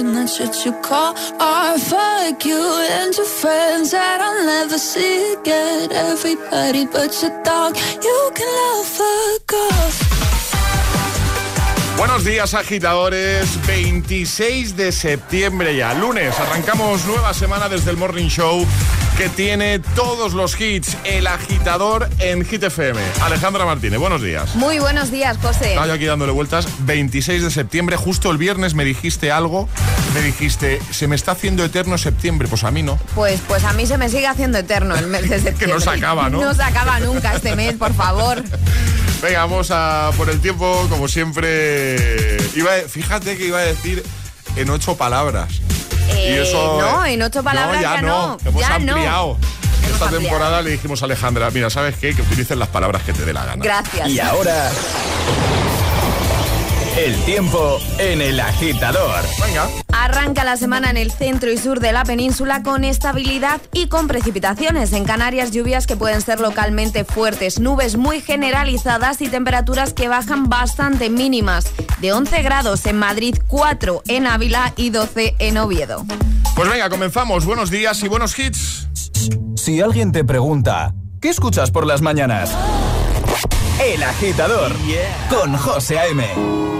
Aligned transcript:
and 0.00 0.16
that's 0.16 0.40
what 0.40 0.64
you 0.64 0.72
call 0.82 1.14
art. 1.38 1.80
Fuck 1.80 2.44
you 2.44 2.62
and 2.90 3.14
your 3.14 3.26
friends 3.26 3.90
that 3.90 4.20
I'll 4.20 4.44
never 4.44 4.78
see 4.78 5.34
again. 5.34 5.92
Everybody 5.92 6.86
but 6.86 7.12
your 7.22 7.42
dog, 7.42 7.76
you 8.02 8.30
can 8.34 8.48
love 8.60 8.86
fuck 8.86 9.52
off. 9.52 9.96
Buenos 11.96 12.24
días 12.24 12.54
agitadores, 12.54 13.58
26 13.66 14.74
de 14.74 14.90
septiembre 14.90 15.76
ya, 15.76 15.92
lunes, 15.92 16.34
arrancamos 16.40 17.04
nueva 17.04 17.34
semana 17.34 17.68
desde 17.68 17.90
el 17.90 17.98
Morning 17.98 18.28
Show 18.28 18.66
que 19.20 19.28
tiene 19.28 19.80
todos 19.80 20.32
los 20.32 20.58
hits, 20.58 20.96
el 21.04 21.26
agitador 21.26 22.08
en 22.20 22.42
Hit 22.42 22.62
FM. 22.62 22.98
Alejandra 23.20 23.66
Martínez, 23.66 24.00
buenos 24.00 24.22
días. 24.22 24.54
Muy 24.54 24.78
buenos 24.78 25.10
días, 25.10 25.36
José. 25.42 25.68
Estaba 25.68 25.88
yo 25.88 25.92
aquí 25.92 26.06
dándole 26.06 26.32
vueltas, 26.32 26.66
26 26.86 27.42
de 27.42 27.50
septiembre, 27.50 27.96
justo 27.96 28.30
el 28.30 28.38
viernes 28.38 28.72
me 28.72 28.82
dijiste 28.82 29.30
algo, 29.30 29.68
me 30.14 30.22
dijiste, 30.22 30.80
se 30.90 31.06
me 31.06 31.16
está 31.16 31.32
haciendo 31.32 31.62
eterno 31.62 31.98
septiembre, 31.98 32.48
pues 32.48 32.64
a 32.64 32.70
mí 32.70 32.82
no. 32.82 32.98
Pues, 33.14 33.42
pues 33.46 33.62
a 33.64 33.74
mí 33.74 33.84
se 33.84 33.98
me 33.98 34.08
sigue 34.08 34.26
haciendo 34.26 34.56
eterno 34.56 34.96
el 34.96 35.06
mes 35.08 35.28
de 35.28 35.38
septiembre. 35.38 35.66
Que 35.66 35.66
no 35.66 35.80
se 35.80 35.90
acaba, 35.90 36.30
¿no? 36.30 36.40
No 36.40 36.54
se 36.54 36.62
acaba 36.62 36.98
nunca 37.00 37.34
este 37.34 37.54
mes, 37.54 37.74
por 37.74 37.92
favor. 37.92 38.42
Venga, 39.22 39.40
vamos 39.40 39.70
a 39.70 40.12
por 40.16 40.30
el 40.30 40.40
tiempo, 40.40 40.86
como 40.88 41.08
siempre. 41.08 42.38
Iba, 42.56 42.70
fíjate 42.88 43.36
que 43.36 43.48
iba 43.48 43.58
a 43.58 43.64
decir 43.64 44.02
en 44.56 44.70
ocho 44.70 44.96
palabras. 44.96 45.60
Eh, 46.16 46.34
y 46.36 46.38
eso, 46.48 46.78
no, 46.80 47.04
en 47.06 47.22
ocho 47.22 47.42
palabras 47.42 47.80
ya, 47.80 47.96
ya 47.96 48.02
no. 48.02 48.08
no, 48.08 48.38
Hemos 48.44 48.60
ya 48.60 48.78
no. 48.78 48.92
ampliado. 48.94 49.38
Esta 49.92 50.10
temporada 50.10 50.62
le 50.62 50.70
dijimos 50.70 51.02
a 51.02 51.04
Alejandra, 51.06 51.50
mira, 51.50 51.68
¿sabes 51.70 51.96
qué? 51.96 52.14
Que 52.14 52.22
utilicen 52.22 52.58
las 52.58 52.68
palabras 52.68 53.02
que 53.02 53.12
te 53.12 53.24
dé 53.24 53.32
la 53.32 53.44
gana. 53.44 53.62
Gracias. 53.62 54.08
Y 54.08 54.20
ahora, 54.20 54.70
el 56.96 57.16
tiempo 57.24 57.78
en 57.98 58.20
el 58.20 58.40
agitador. 58.40 59.24
Venga. 59.44 59.68
Arranca 59.92 60.44
la 60.44 60.56
semana 60.56 60.90
en 60.90 60.96
el 60.96 61.10
centro 61.10 61.50
y 61.50 61.58
sur 61.58 61.80
de 61.80 61.92
la 61.92 62.04
península 62.04 62.62
con 62.62 62.84
estabilidad 62.84 63.60
y 63.72 63.88
con 63.88 64.08
precipitaciones. 64.08 64.92
En 64.92 65.04
Canarias, 65.04 65.50
lluvias 65.50 65.86
que 65.86 65.96
pueden 65.96 66.20
ser 66.20 66.40
localmente 66.40 67.04
fuertes, 67.04 67.60
nubes 67.60 67.96
muy 67.96 68.20
generalizadas 68.20 69.20
y 69.20 69.28
temperaturas 69.28 69.92
que 69.92 70.08
bajan 70.08 70.48
bastante 70.48 71.10
mínimas. 71.10 71.66
De 72.00 72.12
11 72.12 72.42
grados 72.42 72.86
en 72.86 72.98
Madrid, 72.98 73.36
4 73.48 74.02
en 74.08 74.26
Ávila 74.26 74.72
y 74.76 74.90
12 74.90 75.36
en 75.38 75.58
Oviedo. 75.58 76.04
Pues 76.56 76.68
venga, 76.68 76.90
comenzamos. 76.90 77.44
Buenos 77.44 77.70
días 77.70 78.02
y 78.02 78.08
buenos 78.08 78.38
hits. 78.38 78.88
Si 79.56 79.80
alguien 79.80 80.12
te 80.12 80.24
pregunta, 80.24 80.94
¿qué 81.20 81.28
escuchas 81.28 81.70
por 81.70 81.86
las 81.86 82.00
mañanas? 82.00 82.50
El 83.82 84.02
agitador 84.02 84.72
con 85.30 85.56
José 85.56 85.98
A.M. 85.98 86.79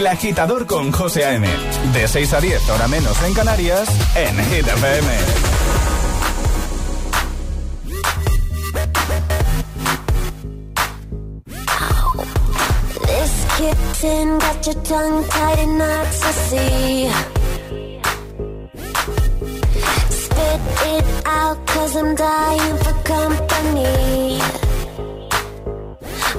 El 0.00 0.06
agitador 0.06 0.66
con 0.66 0.92
José 0.92 1.26
A.M. 1.26 1.46
De 1.92 2.08
6 2.08 2.32
a 2.32 2.40
10, 2.40 2.70
hora 2.70 2.88
menos 2.88 3.22
en 3.22 3.34
Canarias, 3.34 3.86
en 4.16 4.34
Hit 4.46 4.66
FM. 4.66 5.08
This 13.04 13.46
kitten 13.58 14.38
got 14.38 14.66
your 14.66 14.82
tongue 14.84 15.22
tied 15.28 15.58
in 15.58 15.76
knots, 15.76 16.22
I 16.24 16.32
see. 16.48 17.10
Spit 20.08 20.60
it 20.96 21.04
out, 21.26 21.66
cause 21.66 21.94
I'm 21.94 22.14
dying 22.14 22.78
for 22.78 22.94
company. 23.04 24.40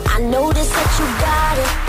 I 0.07 0.19
notice 0.31 0.69
that 0.71 0.97
you 0.97 1.05
got 1.21 1.57
it. 1.59 1.70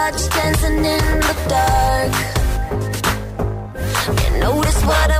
Touch, 0.00 0.28
dancing 0.30 0.84
in 0.96 1.20
the 1.28 1.34
dark. 1.52 2.12
You 4.20 4.30
notice 4.40 4.80
what 4.84 5.10
I'm 5.16 5.19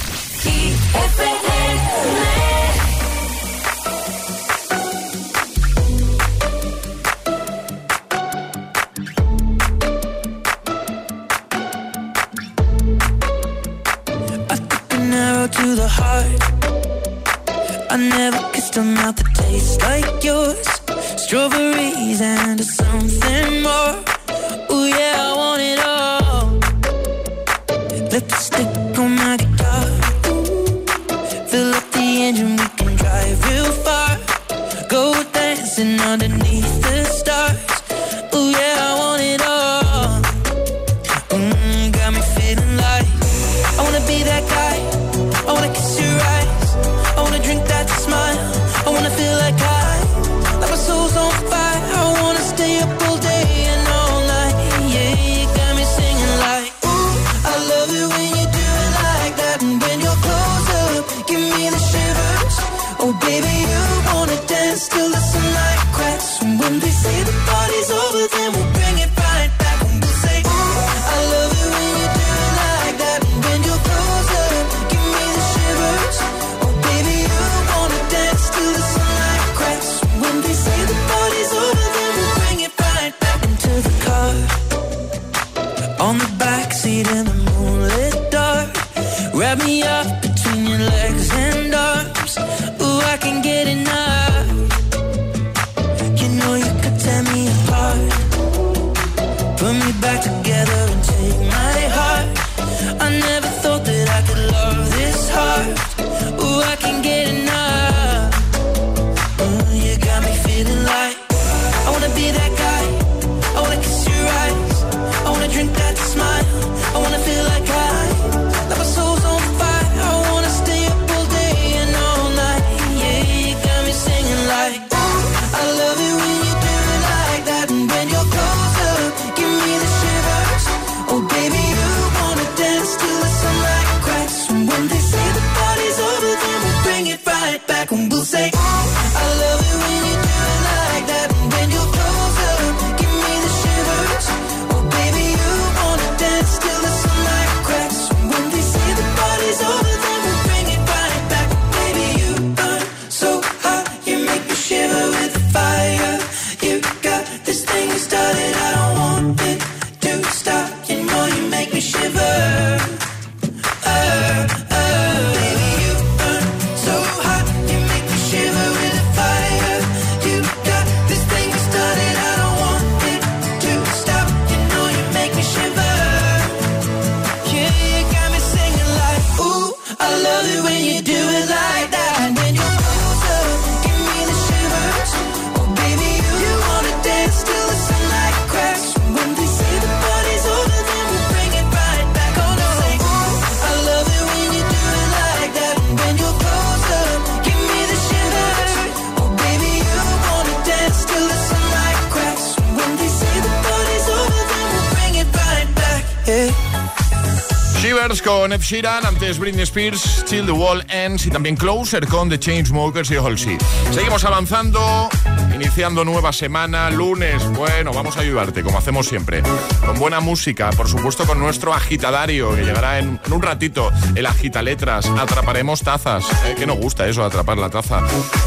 Sheeran, 208.71 209.05
antes 209.05 209.37
Britney 209.37 209.63
Spears, 209.63 210.23
Till 210.29 210.45
the 210.45 210.51
Wall 210.53 210.81
Ends 210.87 211.25
y 211.25 211.29
también 211.29 211.57
Closer 211.57 212.07
con 212.07 212.29
The 212.29 212.39
Chainsmokers 212.39 213.11
y 213.11 213.17
Halsey. 213.17 213.57
Seguimos 213.93 214.23
avanzando, 214.23 215.09
iniciando 215.53 216.05
nueva 216.05 216.31
semana, 216.31 216.89
lunes. 216.89 217.45
Bueno, 217.49 217.91
vamos 217.91 218.15
a 218.15 218.21
ayudarte, 218.21 218.63
como 218.63 218.77
hacemos 218.77 219.09
siempre. 219.09 219.43
Con 219.85 219.99
buena 219.99 220.21
música, 220.21 220.69
por 220.69 220.87
supuesto, 220.87 221.27
con 221.27 221.37
nuestro 221.37 221.73
agitadario, 221.73 222.55
que 222.55 222.63
llegará 222.63 222.99
en, 222.99 223.19
un 223.29 223.41
ratito. 223.41 223.91
El 224.15 224.25
agitaletras, 224.25 225.05
atraparemos 225.05 225.81
tazas. 225.81 226.23
Eh, 226.45 226.55
que 226.57 226.65
nos 226.65 226.77
gusta 226.77 227.05
eso, 227.09 227.25
atrapar 227.25 227.57
la 227.57 227.69
taza. 227.69 228.01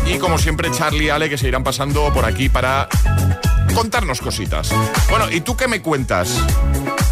Y 0.07 0.17
como 0.17 0.39
siempre, 0.39 0.71
Charlie 0.71 1.05
y 1.05 1.11
Ale, 1.11 1.29
que 1.29 1.37
se 1.37 1.49
irán 1.49 1.65
pasando 1.65 2.11
por 2.15 2.25
aquí 2.25 2.49
para 2.49 2.89
contarnos 3.75 4.23
cositas. 4.23 4.71
Bueno, 5.11 5.31
¿y 5.31 5.43
tú 5.43 5.55
qué 5.55 5.69
me 5.69 5.83
cuentas? 5.83 6.41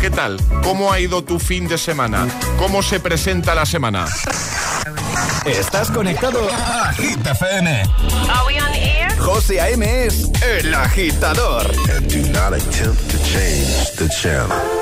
¿Qué 0.03 0.11
tal? 0.11 0.37
¿Cómo 0.65 0.93
ha 0.93 0.99
ido 0.99 1.23
tu 1.23 1.39
fin 1.39 1.69
de 1.69 1.79
semana? 1.79 2.27
¿Cómo 2.59 2.83
se 2.83 2.99
presenta 2.99 3.55
la 3.55 3.65
semana? 3.65 4.07
Estás 5.47 5.93
conectado 5.93 6.41
a 6.53 6.89
Agita 6.89 7.31
FM. 7.31 7.83
Are 8.29 8.45
we 8.49 8.61
on 8.61 8.75
air? 8.75 9.17
José 9.17 9.61
A.M. 9.61 10.07
es 10.07 10.29
el 10.43 10.75
agitador. 10.75 11.71
And 11.97 12.13
do 12.13 12.19
not 12.33 12.53
attempt 12.53 13.13
to 13.13 13.19
change 13.23 13.93
the 13.97 14.09
channel. 14.09 14.82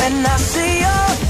when 0.00 0.24
I 0.26 0.36
see 0.38 0.80
you. 0.80 1.29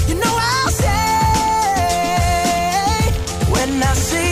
I 3.83 3.93
see 3.93 4.30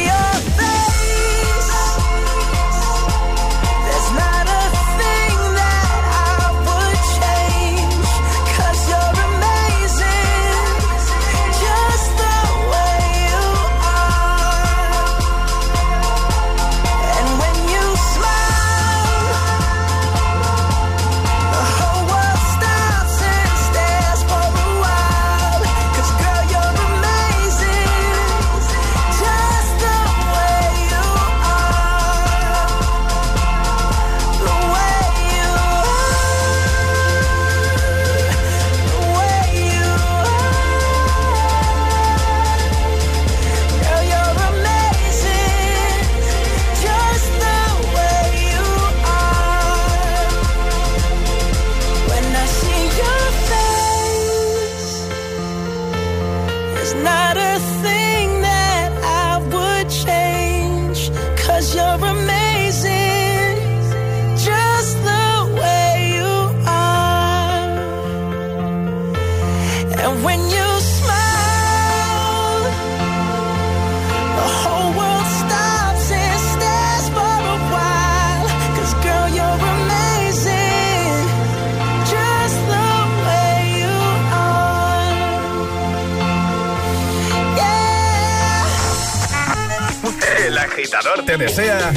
agitador 91.09 91.25
te 91.25 91.37
desea 91.37 91.93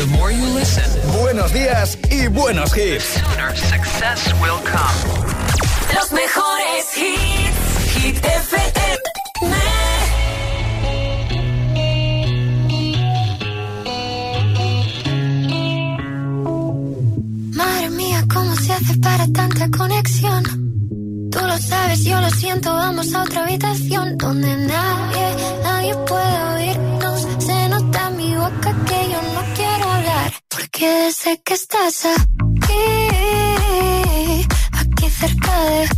buenos 1.20 1.52
días 1.52 1.98
y 2.10 2.26
buenos 2.28 2.76
hits. 2.76 3.20
Los 5.94 6.12
mejores 6.12 6.96
hits, 6.96 7.94
Hit 7.94 8.16
FM. 8.24 8.72
Madre 17.54 17.90
mía, 17.90 18.24
¿cómo 18.32 18.56
se 18.56 18.72
hace 18.72 18.98
para 18.98 19.26
tanta 19.28 19.68
conexión? 19.76 20.42
Tú 21.30 21.38
lo 21.40 21.58
sabes, 21.58 22.04
yo 22.04 22.20
lo 22.20 22.30
siento, 22.30 22.72
vamos 22.72 23.14
a 23.14 23.22
otra 23.22 23.42
habitación 23.44 24.16
donde 24.16 24.56
nadie, 24.56 25.36
nadie 25.62 25.94
puede 26.06 26.42
oírnos. 26.54 27.26
Se 27.38 27.68
nota 27.68 28.10
mi 28.10 28.34
boca 28.36 28.74
que 30.82 31.12
sé 31.12 31.40
que 31.44 31.54
estás 31.54 32.06
aquí, 32.06 32.82
aquí 34.72 35.08
cerca 35.10 35.64
de 35.70 35.88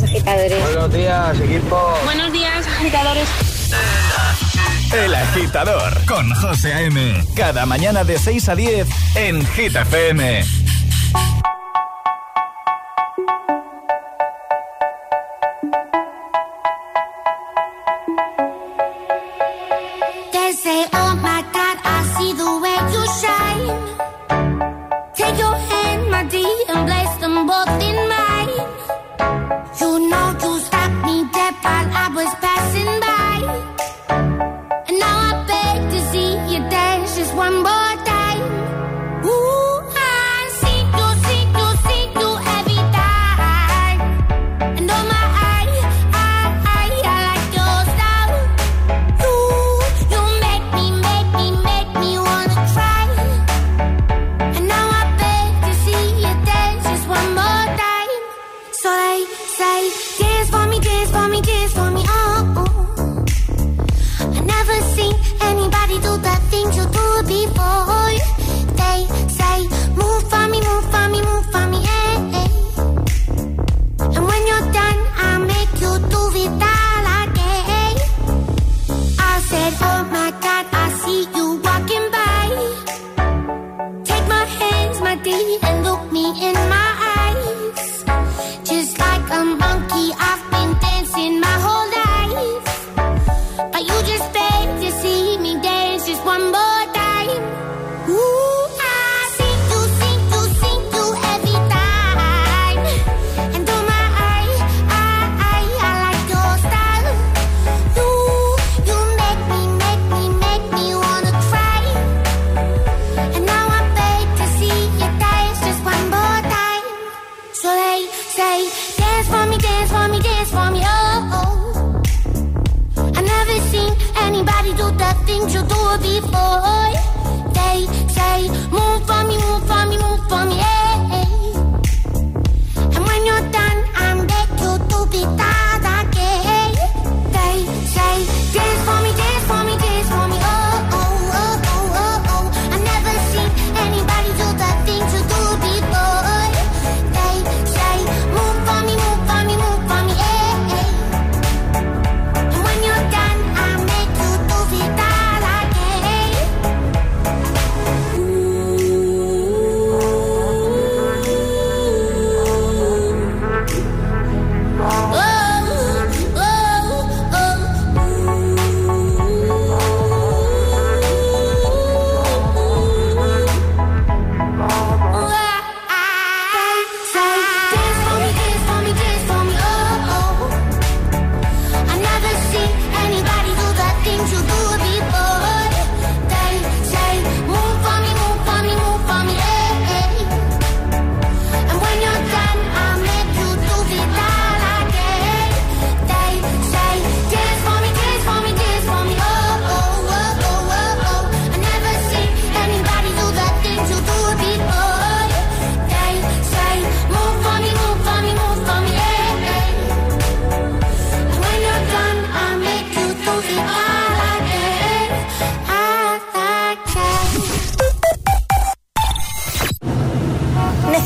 días, 0.00 0.02
agitadores. 0.02 0.60
Buenos 0.60 0.92
días, 0.92 1.40
equipo. 1.40 1.98
Buenos 2.04 2.32
días, 2.32 2.66
agitadores. 2.66 3.28
El 4.92 5.14
agitador 5.14 6.06
con 6.06 6.34
José 6.34 6.72
A.M. 6.72 7.24
Cada 7.36 7.66
mañana 7.66 8.04
de 8.04 8.18
6 8.18 8.48
a 8.48 8.56
10 8.56 8.88
en 9.16 9.46
Gita 9.46 9.82
FM. 9.82 10.44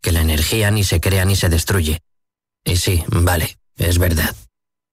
que 0.00 0.12
la 0.12 0.20
energía 0.20 0.70
ni 0.70 0.84
se 0.84 1.00
crea 1.00 1.24
ni 1.24 1.36
se 1.36 1.48
destruye. 1.48 2.00
Y 2.64 2.76
sí, 2.76 3.04
vale, 3.08 3.58
es 3.76 3.98
verdad. 3.98 4.34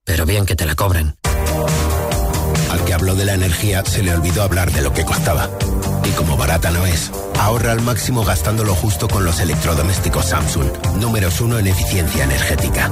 Pero 0.06 0.26
bien 0.26 0.46
que 0.46 0.56
te 0.56 0.66
la 0.66 0.76
cobran. 0.76 1.18
Al 2.70 2.84
que 2.86 2.94
habló 2.94 3.16
de 3.16 3.26
la 3.26 3.34
energía 3.34 3.84
se 3.86 4.04
le 4.04 4.14
olvidó 4.14 4.44
hablar 4.44 4.72
de 4.72 4.82
lo 4.82 4.94
que 4.94 5.06
costaba. 5.06 5.50
Y 6.06 6.12
como 6.12 6.38
barata 6.38 6.72
no 6.72 6.86
es, 6.86 7.12
ahorra 7.40 7.72
al 7.72 7.82
máximo 7.82 8.24
gastando 8.24 8.64
lo 8.64 8.76
justo 8.76 9.08
con 9.08 9.26
los 9.26 9.40
electrodomésticos 9.40 10.28
Samsung, 10.28 10.70
números 10.96 11.42
uno 11.42 11.60
en 11.60 11.68
eficiencia 11.68 12.24
energética. 12.24 12.92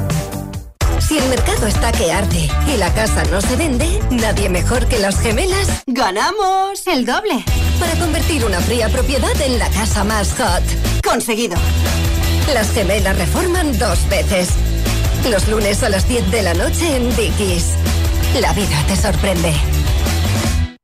Si 1.00 1.18
el 1.18 1.30
mercado 1.30 1.68
está 1.68 1.92
que 1.92 2.12
arde 2.12 2.50
y 2.68 2.78
la 2.78 2.94
casa 2.94 3.24
no 3.26 3.40
se 3.42 3.56
vende, 3.56 4.00
nadie 4.10 4.50
mejor 4.50 4.88
que 4.88 4.98
las 4.98 5.20
gemelas 5.20 5.84
ganamos 5.86 6.88
el 6.88 7.06
doble 7.06 7.44
para 7.80 7.94
convertir 8.00 8.44
una 8.44 8.60
fría 8.60 8.90
propiedad 8.90 9.40
en 9.42 9.60
la 9.60 9.70
casa 9.70 10.04
más 10.04 10.34
hot. 10.34 10.64
Conseguido. 11.04 11.58
Las 12.54 12.72
gemelas 12.72 13.18
reforman 13.18 13.78
dos 13.78 14.08
veces. 14.08 14.50
Los 15.30 15.48
lunes 15.48 15.82
a 15.84 15.90
las 15.90 16.08
10 16.08 16.30
de 16.32 16.42
la 16.44 16.54
noche 16.54 16.96
en 16.96 17.16
Dickies. 17.16 17.74
La 18.40 18.54
vida 18.54 18.84
te 18.88 18.96
sorprende. 18.96 19.54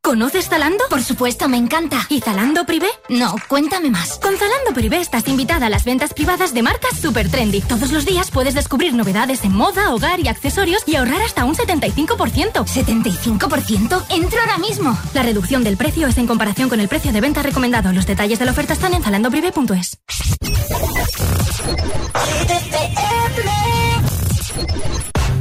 ¿Conoces 0.03 0.49
Zalando? 0.49 0.83
Por 0.89 1.03
supuesto, 1.03 1.47
me 1.47 1.57
encanta. 1.57 2.07
¿Y 2.09 2.21
Zalando 2.21 2.65
Privé? 2.65 2.87
No, 3.07 3.35
cuéntame 3.47 3.91
más. 3.91 4.17
Con 4.17 4.35
Zalando 4.35 4.73
Privé 4.73 4.99
estás 4.99 5.27
invitada 5.27 5.67
a 5.67 5.69
las 5.69 5.85
ventas 5.85 6.15
privadas 6.15 6.55
de 6.55 6.63
marcas 6.63 6.99
super 6.99 7.29
trendy. 7.29 7.61
Todos 7.61 7.91
los 7.91 8.03
días 8.03 8.31
puedes 8.31 8.55
descubrir 8.55 8.95
novedades 8.95 9.43
en 9.43 9.53
moda, 9.53 9.93
hogar 9.93 10.19
y 10.19 10.27
accesorios 10.27 10.81
y 10.87 10.95
ahorrar 10.95 11.21
hasta 11.21 11.45
un 11.45 11.53
75%. 11.53 12.65
¿75%? 12.65 14.03
¡Entra 14.09 14.41
ahora 14.41 14.57
mismo! 14.57 14.97
La 15.13 15.21
reducción 15.21 15.63
del 15.63 15.77
precio 15.77 16.07
es 16.07 16.17
en 16.17 16.25
comparación 16.25 16.67
con 16.67 16.79
el 16.79 16.87
precio 16.87 17.13
de 17.13 17.21
venta 17.21 17.43
recomendado. 17.43 17.93
Los 17.93 18.07
detalles 18.07 18.39
de 18.39 18.45
la 18.45 18.51
oferta 18.51 18.73
están 18.73 18.95
en 18.95 19.03
zalandoprivé.es. 19.03 19.99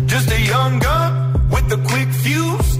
Just 0.07 0.31
a 0.31 1.33
with 1.51 1.87
quick 1.89 2.13
fuse. 2.13 2.80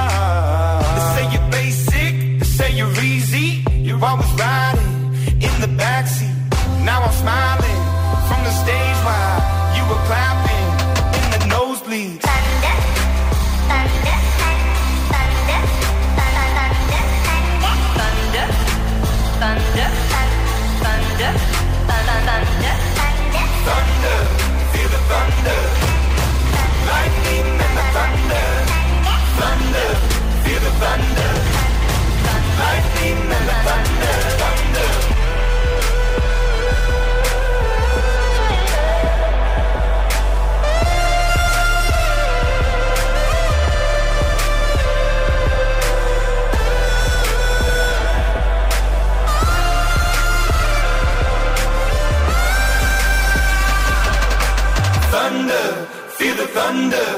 Thunder. 56.61 57.13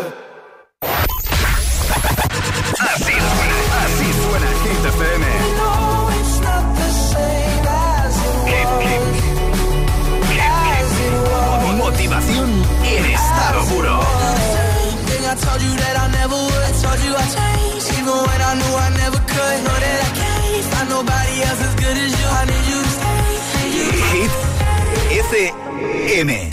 Así 2.91 3.15
suena, 3.31 3.57
así 3.83 4.07
suena 4.21 4.49
Hit 4.63 4.85
FM. 4.95 5.25
Motivación 11.77 12.49
en 12.85 13.05
estado 13.05 13.59
puro. 13.65 13.99
Thing 15.07 15.25
I 15.25 15.35
told 15.35 15.61
you 15.61 15.73
that 15.75 15.95
I 15.97 16.07
never 16.17 16.35
would. 16.35 16.63
I 16.63 16.71
told 16.81 16.99
you 17.03 17.13
I 17.13 17.25
changed, 17.35 17.87
even 17.99 18.17
when 18.27 18.41
I 18.49 18.53
knew 18.59 18.73
I 18.85 18.89
never 19.01 19.19
could. 19.33 19.57
Know 19.65 19.77
that 19.85 19.99
I 20.07 20.11
can't 20.19 20.65
find 20.71 20.89
nobody 20.89 21.35
else 21.47 21.61
as 21.67 21.75
good 21.75 21.97
as 22.05 22.11
you. 22.19 22.27
I 22.39 22.43
need 22.51 22.65
you 22.71 22.79
to 22.87 22.91
stay. 22.97 23.33
Hit 24.13 24.31
FM. 25.27 26.52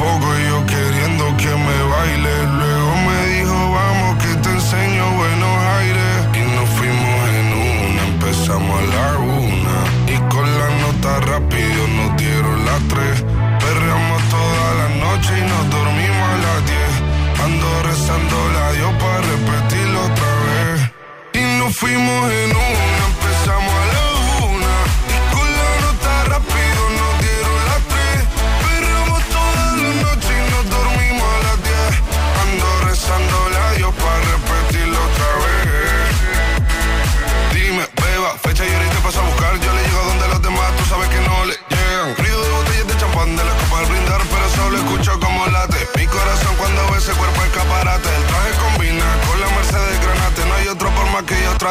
pokoju 0.00 0.39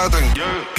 nothing. 0.03 0.33
Yeah. 0.33 0.78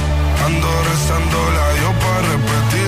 Ando 0.51 0.83
rezando 0.83 1.37
la 1.55 1.67
yo 1.81 1.91
para 2.01 2.21
repetirlo 2.27 2.80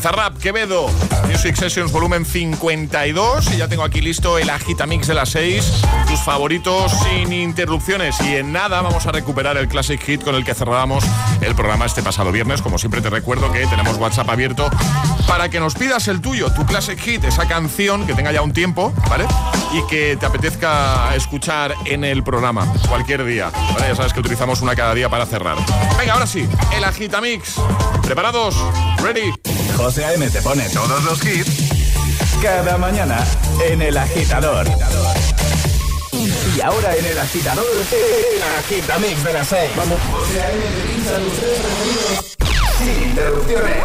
Bizarrap, 0.00 0.38
Quevedo, 0.38 0.88
Music 1.28 1.56
Sessions 1.56 1.92
volumen 1.92 2.24
52 2.24 3.52
y 3.52 3.58
ya 3.58 3.68
tengo 3.68 3.84
aquí 3.84 4.00
listo 4.00 4.38
el 4.38 4.48
Agitamix 4.48 5.06
de 5.06 5.12
las 5.12 5.28
6, 5.28 5.82
tus 6.08 6.20
favoritos 6.20 6.90
sin 7.02 7.30
interrupciones 7.34 8.18
y 8.22 8.36
en 8.36 8.50
nada 8.50 8.80
vamos 8.80 9.04
a 9.04 9.12
recuperar 9.12 9.58
el 9.58 9.68
Classic 9.68 10.00
Hit 10.00 10.24
con 10.24 10.34
el 10.36 10.42
que 10.42 10.54
cerrábamos 10.54 11.04
el 11.42 11.54
programa 11.54 11.84
este 11.84 12.02
pasado 12.02 12.32
viernes, 12.32 12.62
como 12.62 12.78
siempre 12.78 13.02
te 13.02 13.10
recuerdo 13.10 13.52
que 13.52 13.66
tenemos 13.66 13.98
WhatsApp 13.98 14.30
abierto 14.30 14.70
para 15.28 15.50
que 15.50 15.60
nos 15.60 15.74
pidas 15.74 16.08
el 16.08 16.22
tuyo, 16.22 16.50
tu 16.50 16.64
Classic 16.64 16.98
Hit, 16.98 17.24
esa 17.24 17.46
canción 17.46 18.06
que 18.06 18.14
tenga 18.14 18.32
ya 18.32 18.40
un 18.40 18.54
tiempo, 18.54 18.94
¿vale? 19.10 19.26
Y 19.74 19.86
que 19.86 20.16
te 20.16 20.24
apetezca 20.24 21.14
escuchar 21.14 21.74
en 21.84 22.04
el 22.04 22.24
programa 22.24 22.72
cualquier 22.88 23.26
día. 23.26 23.52
Ya 23.78 23.94
sabes 23.94 24.14
que 24.14 24.20
utilizamos 24.20 24.62
una 24.62 24.74
cada 24.74 24.94
día 24.94 25.10
para 25.10 25.26
cerrar. 25.26 25.58
Venga, 25.98 26.14
ahora 26.14 26.26
sí, 26.26 26.48
el 26.74 26.84
Agitamix. 26.84 27.56
¿Preparados? 28.02 28.56
¿Ready? 29.02 29.59
José 29.82 30.04
A.M. 30.04 30.28
te 30.28 30.42
pone 30.42 30.68
todos 30.68 31.02
los 31.04 31.24
hits 31.24 31.72
cada 32.42 32.76
mañana 32.76 33.26
en 33.66 33.80
El 33.80 33.96
Agitador. 33.96 34.66
Y 36.54 36.60
ahora 36.60 36.94
en 36.96 37.06
El 37.06 37.18
Agitador, 37.18 37.64
el 37.90 38.42
Agitamix 38.58 39.24
de 39.24 39.32
las 39.32 39.48
6. 39.48 39.70
Vamos. 39.76 39.98
José 40.12 40.42
A.M. 40.42 40.60
te 40.60 40.82
pincha 40.82 41.16
tus 41.16 41.32
tres 41.32 41.60
preferidos 41.60 42.36
sin 42.78 43.08
interrupciones. 43.08 43.84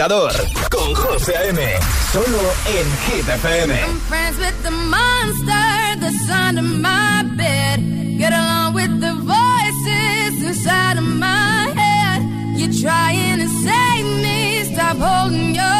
Agitador 0.00 0.32
con 0.70 0.94
José 0.94 1.36
A.M. 1.36 1.60
Solo 2.12 2.52
en 2.66 2.86
Hit 3.06 3.28
FM. 3.28 3.74
I'm 3.74 4.00
friends 4.08 4.38
with 4.38 4.62
the 4.62 4.70
monster 4.70 6.00
that's 6.00 6.30
under 6.30 6.62
my 6.62 7.22
bed. 7.36 7.80
Get 8.18 8.32
along 8.32 8.74
with 8.74 9.00
the 9.00 9.12
voices 9.14 10.42
inside 10.42 10.96
of 10.96 11.04
my 11.04 11.72
head. 11.76 12.22
You're 12.56 12.72
trying 12.80 13.40
to 13.40 13.48
save 13.48 14.06
me, 14.22 14.72
stop 14.72 14.96
holding 14.96 15.54
your 15.54 15.79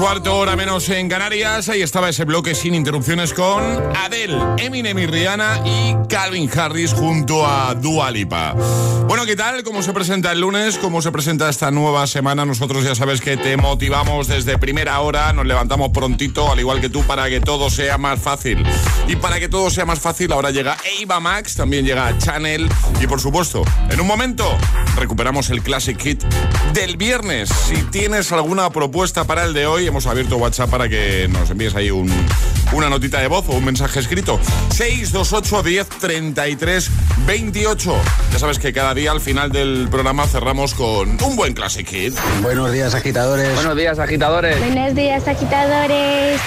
quarto 0.00 0.29
menos 0.70 0.88
en 0.90 1.08
Canarias. 1.08 1.68
Ahí 1.68 1.82
estaba 1.82 2.08
ese 2.10 2.24
bloque 2.24 2.54
sin 2.54 2.76
interrupciones 2.76 3.34
con 3.34 3.60
Adele, 3.96 4.38
Eminem 4.58 4.96
y 5.00 5.06
Rihanna 5.06 5.62
y 5.64 5.96
Calvin 6.08 6.48
Harris 6.56 6.92
junto 6.92 7.44
a 7.44 7.74
Dua 7.74 8.08
Lipa. 8.12 8.54
Bueno, 9.08 9.26
¿qué 9.26 9.34
tal? 9.34 9.64
¿Cómo 9.64 9.82
se 9.82 9.92
presenta 9.92 10.30
el 10.30 10.40
lunes? 10.40 10.78
¿Cómo 10.78 11.02
se 11.02 11.10
presenta 11.10 11.48
esta 11.48 11.72
nueva 11.72 12.06
semana? 12.06 12.44
Nosotros 12.44 12.84
ya 12.84 12.94
sabes 12.94 13.20
que 13.20 13.36
te 13.36 13.56
motivamos 13.56 14.28
desde 14.28 14.58
primera 14.58 15.00
hora, 15.00 15.32
nos 15.32 15.44
levantamos 15.44 15.90
prontito, 15.90 16.52
al 16.52 16.60
igual 16.60 16.80
que 16.80 16.88
tú, 16.88 17.02
para 17.02 17.28
que 17.28 17.40
todo 17.40 17.68
sea 17.68 17.98
más 17.98 18.20
fácil. 18.20 18.64
Y 19.08 19.16
para 19.16 19.40
que 19.40 19.48
todo 19.48 19.70
sea 19.70 19.84
más 19.84 19.98
fácil, 19.98 20.30
ahora 20.30 20.52
llega 20.52 20.76
Eva 21.00 21.18
Max, 21.18 21.56
también 21.56 21.84
llega 21.84 22.16
Channel 22.18 22.68
y 23.00 23.06
por 23.08 23.20
supuesto, 23.20 23.64
en 23.90 24.00
un 24.00 24.06
momento 24.06 24.46
recuperamos 24.94 25.50
el 25.50 25.62
Classic 25.62 26.00
Hit 26.00 26.22
del 26.72 26.96
viernes. 26.96 27.48
Si 27.48 27.82
tienes 27.90 28.30
alguna 28.30 28.70
propuesta 28.70 29.24
para 29.24 29.42
el 29.42 29.52
de 29.52 29.66
hoy, 29.66 29.88
hemos 29.88 30.06
abierto 30.06 30.36
WhatsApp 30.36 30.69
para 30.70 30.88
que 30.88 31.28
nos 31.28 31.50
envíes 31.50 31.74
ahí 31.74 31.90
una 31.90 32.88
notita 32.88 33.18
de 33.20 33.26
voz 33.26 33.44
o 33.48 33.52
un 33.52 33.64
mensaje 33.64 34.00
escrito. 34.00 34.38
628 34.70 35.62
10 35.62 35.88
33 35.88 36.90
28. 37.26 37.96
Ya 38.32 38.38
sabes 38.38 38.58
que 38.58 38.72
cada 38.72 38.94
día 38.94 39.10
al 39.10 39.20
final 39.20 39.50
del 39.50 39.88
programa 39.90 40.26
cerramos 40.26 40.74
con 40.74 41.22
un 41.22 41.36
buen 41.36 41.54
Classic 41.54 41.86
Hit. 41.86 42.14
Buenos 42.42 42.72
días, 42.72 42.94
agitadores. 42.94 43.54
Buenos 43.54 43.76
días, 43.76 43.98
agitadores. 43.98 44.58
Buenos 44.58 44.94
días, 44.94 45.26
agitadores. 45.26 46.40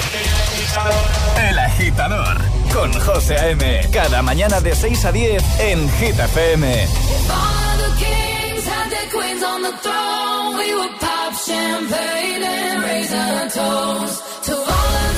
El 1.50 1.60
agitador 1.60 2.38
con 2.74 2.92
José 2.94 3.38
A.M. 3.38 3.82
Cada 3.92 4.22
mañana 4.22 4.62
de 4.62 4.76
6 4.76 5.06
a 5.06 5.12
10 5.12 5.60
en 5.60 5.90
Hit 6.00 6.20
FM. 6.20 6.88
Champagne 11.36 12.44
and 12.44 12.84
raise 12.84 13.12
a 13.12 13.50
toast 13.50 14.44
to 14.44 14.56
all 14.56 15.13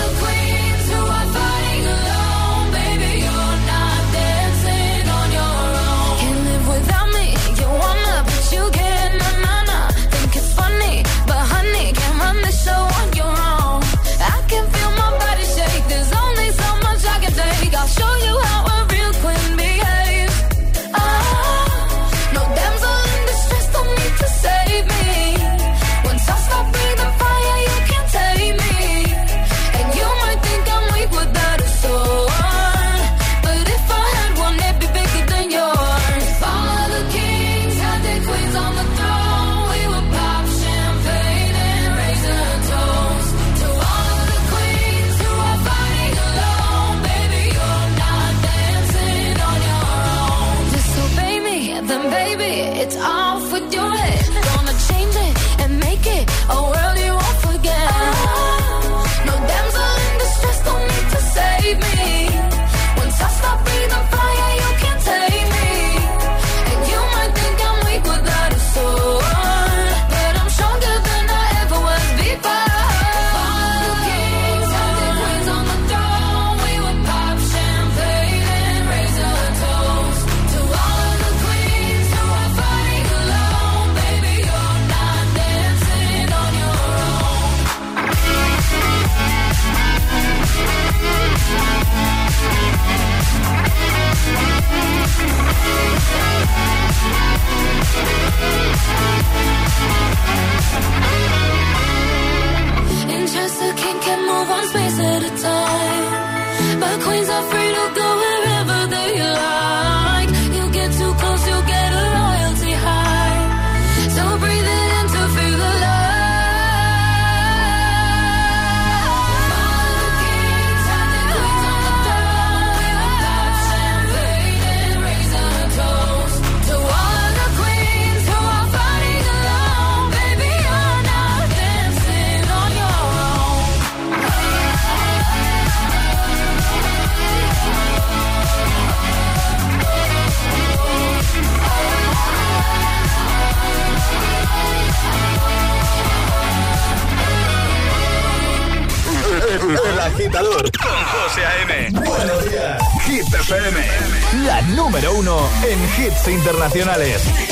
internacionales. 156.28 157.45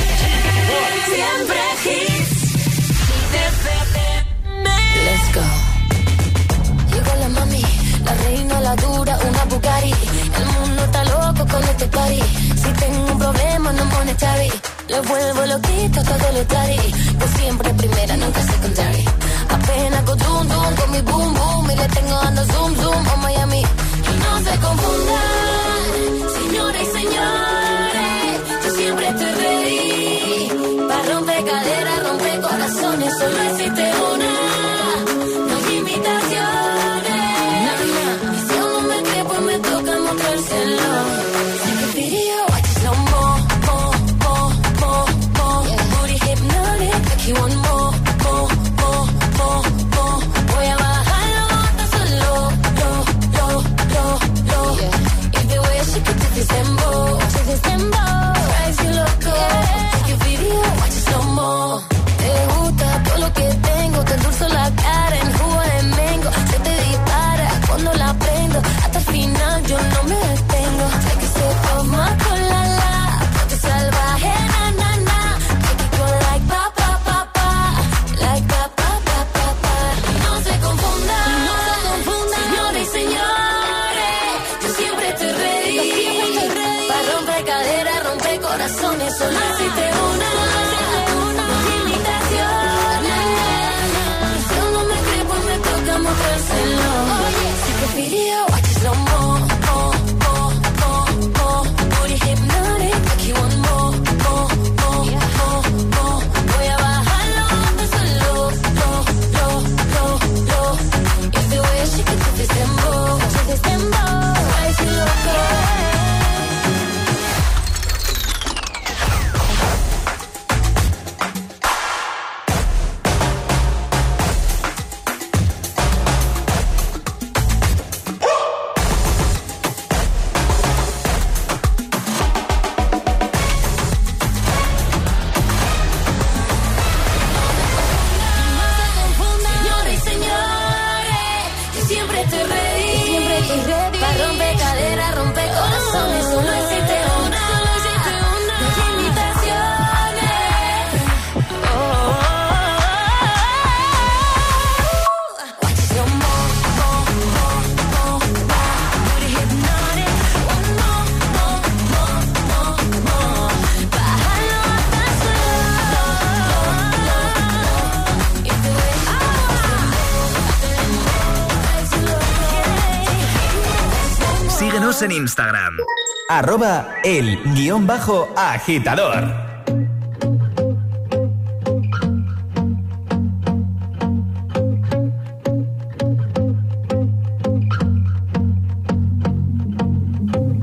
Arroba 176.36 176.95
el 177.03 177.38
guion 177.53 177.86
bajo 177.86 178.27
agitador. 178.36 179.23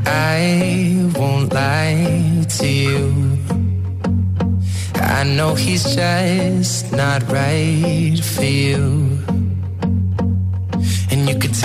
I 0.07 1.09
won't 1.15 1.53
lie 1.53 2.45
to 2.59 2.67
you. 2.67 3.39
I 4.97 5.23
know 5.23 5.55
he's 5.55 5.85
just 5.95 6.91
not 6.91 7.23
right 7.31 8.19
for 8.21 8.45
you. 8.45 9.10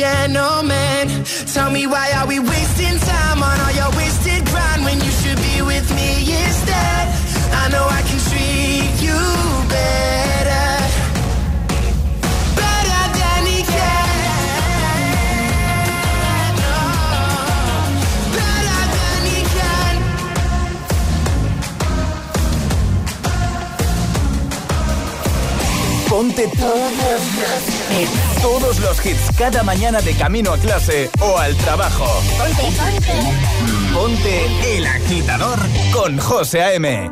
gentleman. 0.00 1.24
Tell 1.52 1.70
me 1.70 1.86
why 1.86 2.10
are 2.16 2.26
we 2.26 2.38
wasting 2.38 2.98
time 3.10 3.42
on 3.42 3.60
all 3.60 3.72
your 3.72 3.90
wasted 3.96 4.44
grind 4.46 4.84
when 4.84 4.99
Ponte 26.20 26.46
todos, 26.48 26.82
todos 28.42 28.78
los 28.80 29.06
hits 29.06 29.30
cada 29.38 29.62
mañana 29.62 30.02
de 30.02 30.12
camino 30.12 30.52
a 30.52 30.58
clase 30.58 31.08
o 31.18 31.38
al 31.38 31.56
trabajo. 31.56 32.04
Ponte, 32.36 32.62
ponte. 32.76 33.14
Ponte 33.94 34.76
el 34.76 34.86
agitador 34.86 35.58
con 35.94 36.18
José 36.18 36.62
A.M. 36.62 37.10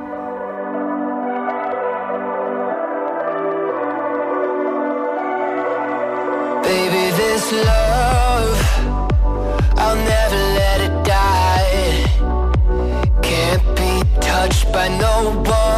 Baby, 6.62 7.10
this 7.16 7.50
love, 7.64 8.58
I'll 9.78 9.96
never 9.96 10.36
let 10.52 10.82
it 10.82 10.92
die. 11.06 12.04
Can't 13.22 13.74
be 13.74 14.02
touched 14.20 14.70
by 14.70 14.88
no 14.98 15.42
one. 15.50 15.77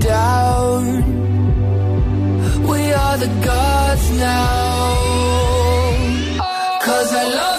down. 0.00 0.82
We 2.68 2.92
are 2.92 3.16
the 3.18 3.32
gods 3.44 4.10
now. 4.18 4.94
Cause 6.82 7.12
I 7.12 7.24
love 7.24 7.53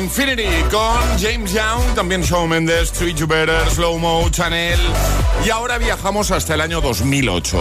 Infinity 0.00 0.48
con 0.70 1.18
James 1.20 1.52
Young, 1.52 1.94
también 1.94 2.22
Shawn 2.22 2.48
Mendes, 2.48 2.90
Treat 2.90 3.16
You 3.16 3.26
Better, 3.26 3.68
Slow 3.68 3.98
Mo, 3.98 4.26
Chanel. 4.30 4.80
Y 5.44 5.50
ahora 5.50 5.76
viajamos 5.76 6.30
hasta 6.30 6.54
el 6.54 6.62
año 6.62 6.80
2008. 6.80 7.60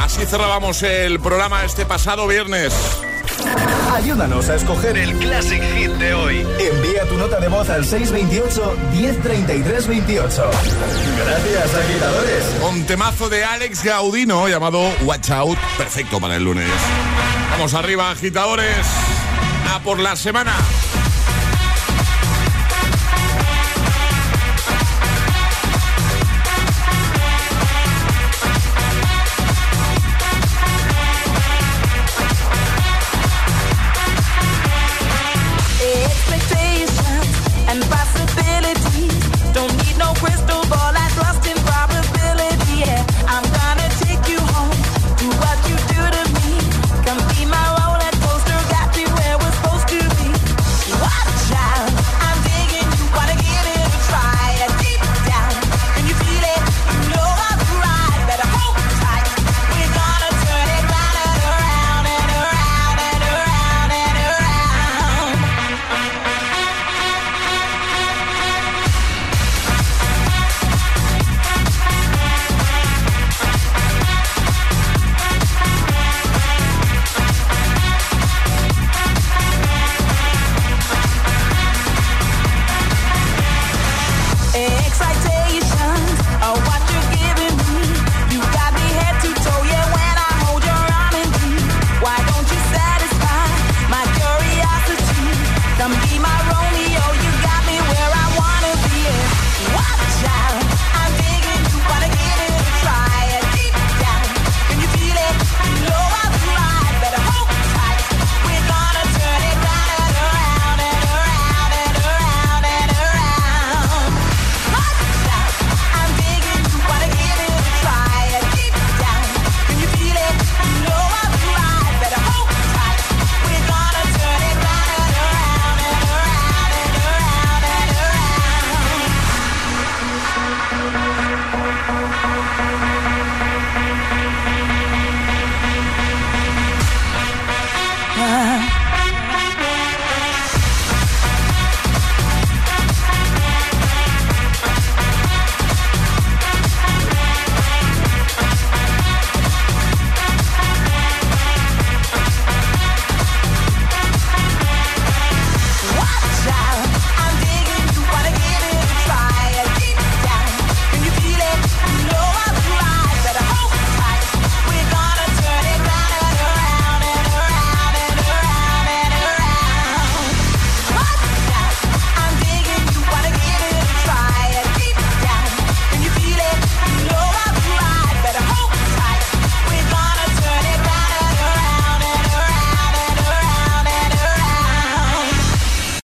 Así 0.00 0.24
cerrábamos 0.24 0.82
el 0.84 1.18
programa 1.18 1.64
este 1.64 1.84
pasado 1.84 2.28
viernes. 2.28 2.72
Ayúdanos 3.92 4.48
a 4.48 4.54
escoger 4.54 4.96
el 4.96 5.12
Classic 5.18 5.60
Hit 5.74 5.90
de 5.92 6.14
hoy. 6.14 6.46
Envía 6.60 7.04
tu 7.08 7.16
nota 7.16 7.40
de 7.40 7.48
voz 7.48 7.68
al 7.68 7.84
628 7.84 8.76
1033 8.92 9.88
28. 9.88 10.50
Gracias, 11.18 11.74
agitadores. 11.74 12.44
Un 12.70 12.86
temazo 12.86 13.28
de 13.28 13.44
Alex 13.44 13.82
Gaudino 13.82 14.46
llamado 14.46 14.80
Watch 15.02 15.30
Out, 15.30 15.58
perfecto 15.76 16.20
para 16.20 16.36
el 16.36 16.44
lunes. 16.44 16.70
Vamos 17.50 17.74
arriba, 17.74 18.10
agitadores. 18.12 18.86
A 19.74 19.80
por 19.80 19.98
la 19.98 20.14
semana. 20.14 20.54